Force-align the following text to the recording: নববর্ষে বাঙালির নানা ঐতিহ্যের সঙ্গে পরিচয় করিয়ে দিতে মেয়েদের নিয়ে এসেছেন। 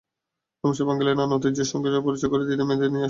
নববর্ষে 0.63 0.83
বাঙালির 0.89 1.17
নানা 1.19 1.33
ঐতিহ্যের 1.37 1.69
সঙ্গে 1.71 1.89
পরিচয় 2.07 2.29
করিয়ে 2.31 2.49
দিতে 2.49 2.63
মেয়েদের 2.63 2.89
নিয়ে 2.89 2.97
এসেছেন। 2.97 2.99